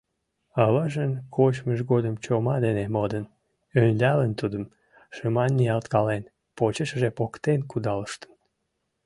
Аважын 0.63 1.11
кочмыж 1.35 1.79
годым 1.91 2.15
чома 2.23 2.55
дене 2.65 2.85
модын, 2.95 3.25
ӧндалын 3.81 4.31
тудым, 4.39 4.63
шыман 5.15 5.51
ниялткален, 5.57 6.23
почешыже 6.57 7.09
поктен 7.17 7.59
кудалыштын. 7.71 8.31